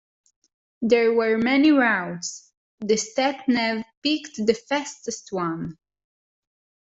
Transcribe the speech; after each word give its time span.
There 0.81 1.13
were 1.13 1.37
many 1.37 1.69
routes, 1.71 2.51
the 2.79 2.97
sat-nav 2.97 3.83
picked 4.01 4.35
the 4.47 4.55
fastest 4.55 5.27
one. 5.31 5.77